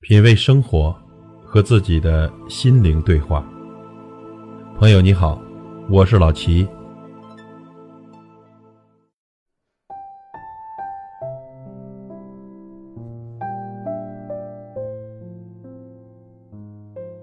[0.00, 0.94] 品味生活，
[1.44, 3.44] 和自己的心灵对话。
[4.78, 5.40] 朋友你好，
[5.90, 6.68] 我是老齐。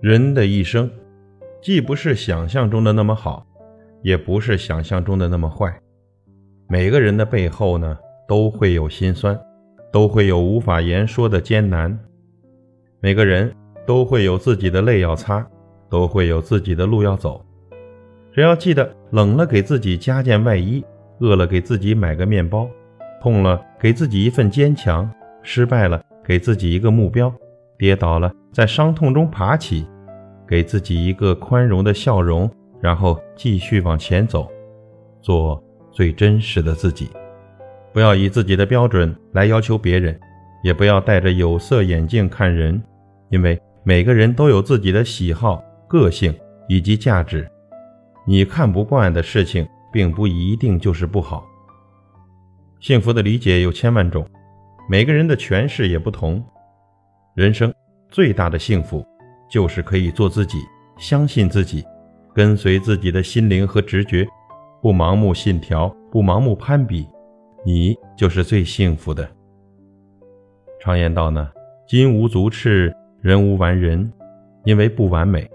[0.00, 0.90] 人的一生，
[1.62, 3.46] 既不是想象中的那么好，
[4.02, 5.72] 也不是想象中的那么坏。
[6.66, 7.96] 每个人的背后呢，
[8.26, 9.38] 都会有心酸，
[9.92, 11.96] 都会有无法言说的艰难。
[13.04, 15.46] 每个人都会有自己的泪要擦，
[15.90, 17.44] 都会有自己的路要走。
[18.32, 20.82] 只要记得冷了给自己加件外衣，
[21.18, 22.66] 饿了给自己买个面包，
[23.20, 25.06] 痛了给自己一份坚强，
[25.42, 27.30] 失败了给自己一个目标，
[27.76, 29.86] 跌倒了在伤痛中爬起，
[30.48, 34.50] 给自己一个宽容的笑容，然后继续往前走，
[35.20, 35.62] 做
[35.92, 37.10] 最真实的自己。
[37.92, 40.18] 不要以自己的标准来要求别人，
[40.62, 42.82] 也不要戴着有色眼镜看人。
[43.34, 46.32] 因为每个人都有自己的喜好、个性
[46.68, 47.50] 以及价值，
[48.24, 51.44] 你看不惯的事情，并不一定就是不好。
[52.78, 54.24] 幸福的理解有千万种，
[54.88, 56.40] 每个人的诠释也不同。
[57.34, 57.74] 人生
[58.08, 59.04] 最大的幸福，
[59.50, 60.58] 就是可以做自己，
[60.96, 61.84] 相信自己，
[62.32, 64.24] 跟随自己的心灵和直觉，
[64.80, 67.04] 不盲目信条，不盲目攀比，
[67.66, 69.28] 你就是最幸福的。
[70.80, 71.50] 常言道呢，
[71.88, 72.94] 金无足赤。
[73.24, 74.12] 人无完人，
[74.64, 75.50] 因为不完美，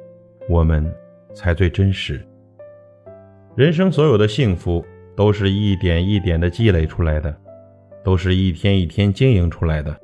[0.50, 0.84] 我们
[1.36, 2.20] 才最真实。
[3.56, 4.84] 人生所有的幸福，
[5.16, 7.32] 都是一点一点的积累出来的，
[8.04, 9.96] 都是一天一天经营出来的。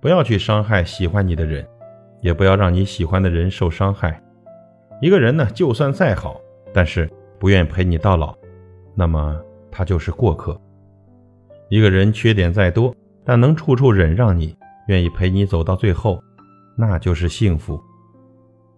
[0.00, 1.66] 不要去伤害喜欢你的人，
[2.20, 4.22] 也不要让你喜欢的人受伤害。
[5.02, 6.40] 一个人呢，就算再好，
[6.72, 8.32] 但是不愿陪你到老，
[8.94, 9.36] 那么
[9.72, 10.56] 他就是过客。
[11.68, 16.22] 一个人缺点再多，但能处处忍让你，愿意陪你走到最后。
[16.78, 17.82] 那就是幸福。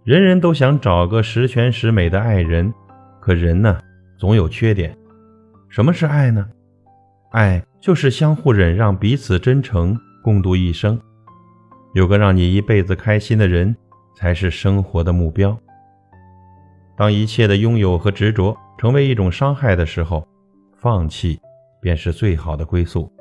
[0.05, 2.73] 人人都想找个十全十美的爱人，
[3.21, 3.79] 可人呢，
[4.19, 4.97] 总有缺点。
[5.69, 6.49] 什么是爱呢？
[7.33, 10.99] 爱就是相互忍让，彼此真诚，共度一生。
[11.93, 13.77] 有个让你一辈子开心的人，
[14.17, 15.57] 才是生活的目标。
[16.97, 20.27] 当一切的拥有和执着成为一种伤害的时候，
[20.79, 21.39] 放弃
[21.83, 23.13] 便是最好的归宿。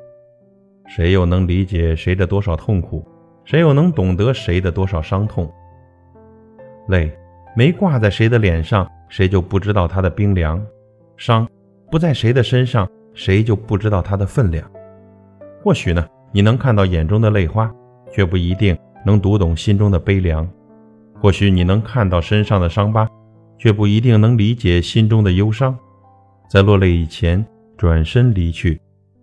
[0.87, 3.05] 谁又能理解谁的多少痛苦？
[3.49, 5.51] 谁又能懂得谁的多少伤痛？
[6.87, 7.11] 泪
[7.55, 10.59] 没挂在谁的脸上，谁就不知道它的冰凉；
[11.17, 11.49] 伤
[11.89, 14.69] 不在谁的身上，谁就不知道它的分量。
[15.63, 17.73] 或许呢，你能看到眼中的泪花，
[18.11, 20.45] 却不一定能读懂心中的悲凉；
[21.19, 23.09] 或许你能看到身上的伤疤，
[23.57, 25.75] 却不一定能理解心中的忧伤。
[26.47, 27.43] 在落泪以前，
[27.75, 28.79] 转身离去，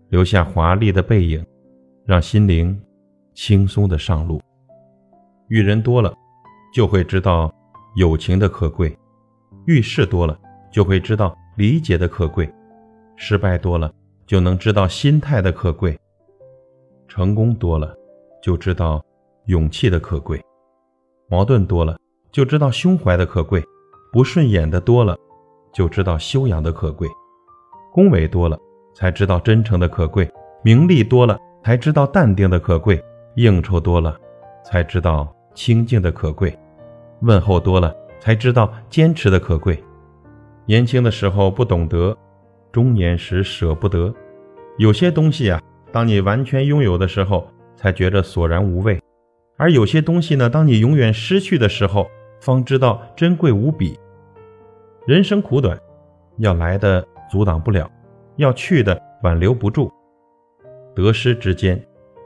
[0.09, 1.47] 留下华丽的背影，
[2.05, 2.77] 让心灵。
[3.37, 4.41] 轻松的上路，
[5.49, 6.13] 遇人多了，
[6.73, 7.53] 就会知道
[7.95, 8.89] 友情的可贵；
[9.67, 10.37] 遇事多了，
[10.73, 12.47] 就会知道理解的可贵；
[13.15, 13.93] 失败多了，
[14.27, 15.95] 就能知道心态的可贵；
[17.07, 17.95] 成功多了，
[18.43, 19.05] 就知道
[19.45, 20.41] 勇气的可贵；
[21.29, 21.95] 矛盾多了，
[22.33, 23.61] 就知道胸怀的可贵；
[24.11, 25.15] 不顺眼的多了，
[25.75, 27.07] 就知道修养的可贵；
[27.93, 28.59] 恭维多了，
[28.95, 30.27] 才知道真诚的可贵；
[30.63, 32.99] 名利多了，才知道淡定的可贵。
[33.37, 34.17] 应酬多了，
[34.65, 36.51] 才知道清静的可贵；
[37.21, 39.83] 问候多了，才知道坚持的可贵。
[40.65, 42.17] 年轻的时候不懂得，
[42.73, 44.13] 中年时舍不得。
[44.79, 45.61] 有些东西啊，
[45.93, 48.99] 当你完全拥有的时候，才觉得索然无味；
[49.59, 52.07] 而有些东西呢，当你永远失去的时候，
[52.41, 53.99] 方知道珍贵无比。
[55.07, 55.79] 人生苦短，
[56.39, 57.91] 要来的阻挡不了，
[58.37, 59.93] 要去的挽留不住。
[60.95, 61.79] 得失之间。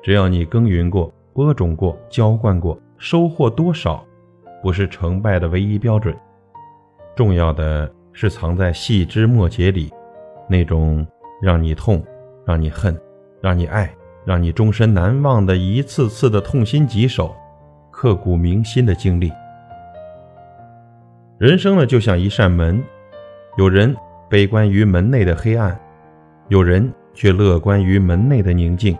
[0.02, 4.02] 只要你耕耘过、播种过、浇灌过，收获多少，
[4.62, 6.16] 不是成败的唯一标准。
[7.14, 9.92] 重要的是藏在细枝末节里，
[10.48, 11.06] 那种
[11.42, 12.02] 让你痛、
[12.46, 12.98] 让你恨、
[13.42, 13.92] 让你爱、
[14.24, 17.36] 让你终身难忘的一次次的痛心疾首、
[17.90, 19.30] 刻骨铭心的经历。
[21.36, 22.82] 人生呢，就像一扇门，
[23.58, 23.94] 有人
[24.30, 25.78] 悲观于门内的黑暗，
[26.48, 28.96] 有人却乐观于门内的宁静。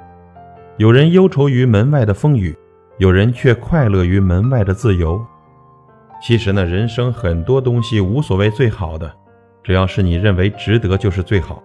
[0.81, 2.57] 有人忧愁于门外的风雨，
[2.97, 5.23] 有人却快乐于门外的自由。
[6.23, 9.15] 其实呢，人生很多东西无所谓最好的，
[9.63, 11.63] 只要是你认为值得，就是最好。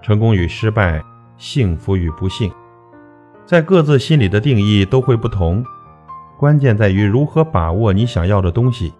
[0.00, 1.04] 成功与失败，
[1.36, 2.50] 幸福与不幸，
[3.44, 5.62] 在各自心里的定义都会不同。
[6.38, 8.94] 关键在于如何把握你想要的东西，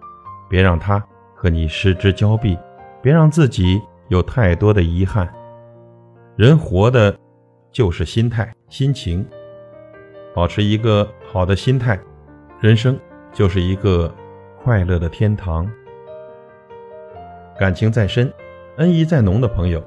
[0.47, 1.03] 别让它
[1.35, 2.55] 和你失之交臂，
[3.01, 5.27] 别让自己有太多的遗憾。
[6.37, 7.17] 人活的。
[7.73, 9.25] 就是心态、心情，
[10.35, 11.99] 保持一个好的心态，
[12.61, 12.99] 人生
[13.33, 14.13] 就是一个
[14.63, 15.71] 快乐的天堂。
[17.59, 18.31] 感情再深，
[18.79, 19.83] 恩义再浓的朋友，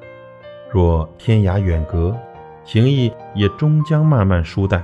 [0.72, 2.18] 若天涯远隔，
[2.64, 4.84] 情谊也终将慢慢疏淡。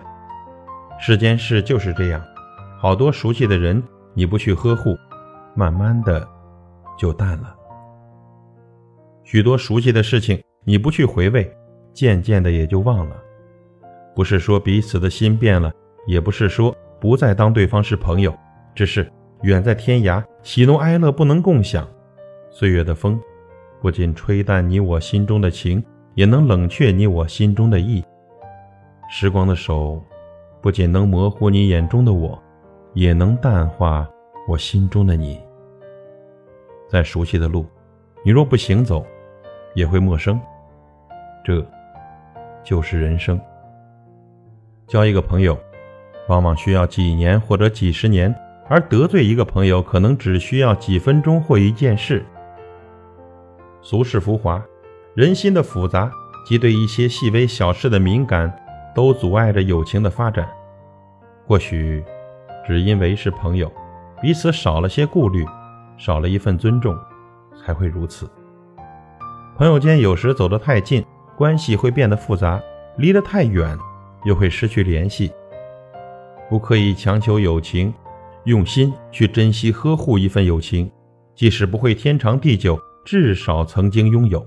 [1.00, 2.22] 世间事就是这样，
[2.78, 3.82] 好多熟悉的人，
[4.14, 4.96] 你不去呵护，
[5.56, 6.28] 慢慢的
[6.98, 7.56] 就淡了；
[9.24, 11.50] 许多熟悉的事情，你不去回味，
[11.94, 13.16] 渐渐的也就忘了。
[14.16, 15.72] 不是说彼此的心变了，
[16.08, 18.34] 也不是说不再当对方是朋友，
[18.74, 21.86] 只是远在天涯，喜怒哀乐不能共享。
[22.50, 23.20] 岁月的风，
[23.82, 25.84] 不仅吹淡你我心中的情，
[26.14, 28.02] 也能冷却你我心中的意。
[29.10, 30.02] 时光的手，
[30.62, 32.42] 不仅能模糊你眼中的我，
[32.94, 34.10] 也能淡化
[34.48, 35.38] 我心中的你。
[36.88, 37.66] 在熟悉的路，
[38.24, 39.06] 你若不行走，
[39.74, 40.40] 也会陌生。
[41.44, 41.64] 这，
[42.64, 43.38] 就是人生。
[44.88, 45.58] 交一个朋友，
[46.28, 48.34] 往往需要几年或者几十年，
[48.70, 52.24] 而得罪一个朋友，可能只需要几分钟或一件事。
[53.82, 54.64] 俗世浮华，
[55.16, 56.12] 人心的复杂
[56.46, 58.52] 及对一些细微小事的敏感，
[58.94, 60.48] 都阻碍着友情的发展。
[61.48, 62.04] 或许，
[62.66, 63.72] 只因为是朋友，
[64.22, 65.44] 彼此少了些顾虑，
[65.98, 66.96] 少了一份尊重，
[67.60, 68.30] 才会如此。
[69.58, 71.04] 朋友间有时走得太近，
[71.36, 72.60] 关系会变得复杂；
[72.98, 73.76] 离得太远。
[74.26, 75.32] 又会失去联系。
[76.50, 77.94] 不刻意强求友情，
[78.44, 80.92] 用心去珍惜呵护一份友情，
[81.34, 84.46] 即使不会天长地久，至少曾经拥有。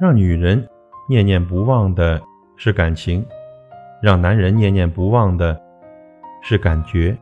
[0.00, 0.68] 让女人
[1.08, 2.22] 念念不忘的
[2.56, 3.24] 是感情，
[4.02, 5.58] 让男人念念不忘的
[6.42, 7.16] 是感觉。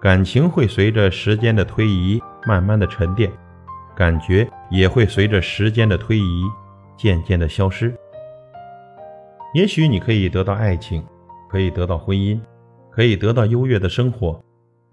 [0.00, 3.30] 感情会随着时间的推移慢慢的沉淀，
[3.94, 6.42] 感觉也会随着时间的推移
[6.96, 7.94] 渐渐的消失。
[9.56, 11.02] 也许你可以得到爱情，
[11.48, 12.38] 可以得到婚姻，
[12.90, 14.38] 可以得到优越的生活，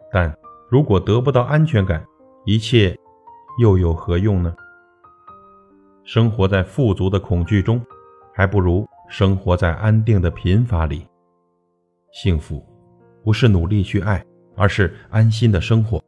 [0.10, 0.34] 但
[0.70, 2.02] 如果得不到安全感，
[2.46, 2.98] 一切
[3.60, 4.56] 又有何用呢？
[6.06, 7.86] 生活在富足的恐惧中，
[8.34, 11.06] 还不如生活在安定的贫乏里。
[12.14, 12.66] 幸福
[13.22, 14.26] 不是努力去爱，
[14.56, 16.02] 而是安心的生活。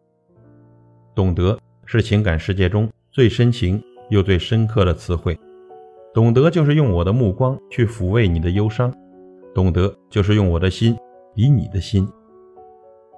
[1.13, 5.37] 懂得是情感世界中最深情又最深刻的词汇。
[6.15, 8.89] 懂得就是用我的目光去抚慰你的忧伤，
[9.53, 10.95] 懂得就是用我的心
[11.35, 12.07] 比你的心，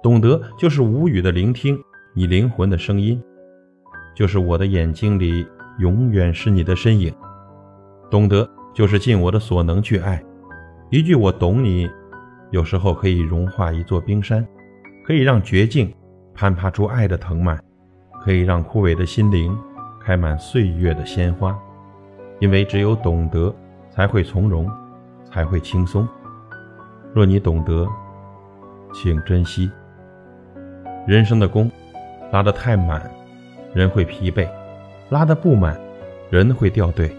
[0.02, 1.78] 懂得就是无语的聆听
[2.12, 3.22] 你灵魂的声音，
[4.16, 5.46] 就是我的眼睛里
[5.78, 7.14] 永远是你的身影，
[8.10, 10.20] 懂得就是尽我的所能去爱。
[10.90, 11.88] 一句我懂你，
[12.50, 14.44] 有时候可以融化一座冰山，
[15.06, 15.94] 可以让绝境
[16.34, 17.56] 攀爬出爱的藤蔓，
[18.24, 19.56] 可以让枯萎的心灵
[20.02, 21.56] 开满岁月的鲜花。
[22.40, 23.54] 因为只有懂得，
[23.90, 24.70] 才会从容，
[25.24, 26.06] 才会轻松。
[27.12, 27.86] 若你懂得，
[28.92, 29.70] 请珍惜。
[31.06, 31.70] 人生的弓
[32.30, 33.10] 拉得太满，
[33.74, 34.46] 人会疲惫；
[35.08, 35.78] 拉得不满，
[36.30, 37.10] 人会掉队。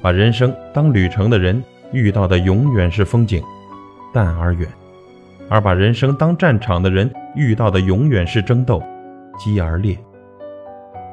[0.00, 3.42] 把人生当旅程的人，遇到的永远是风景，
[4.12, 4.68] 淡而远；
[5.50, 8.80] 而把人生当战场的人，遇到的永远是争斗，
[9.38, 9.98] 激而烈。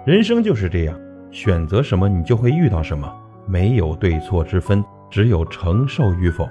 [0.06, 1.00] 人生就是这样。
[1.34, 3.12] 选择什么，你就会遇到什么，
[3.48, 6.48] 没有对错之分，只有承受与否。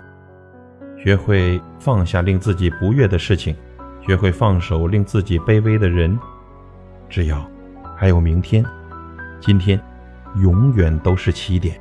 [0.98, 3.56] 学会放下令自己不悦的事情，
[4.04, 6.18] 学会放手令自己卑微的人。
[7.08, 7.48] 只要
[7.96, 8.64] 还有明天，
[9.40, 9.80] 今天
[10.36, 11.80] 永远都是起点。